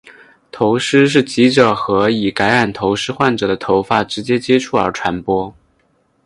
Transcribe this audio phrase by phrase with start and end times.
[0.51, 5.53] 头虱是藉着和已感染头虱患者的头发直接接触而传播。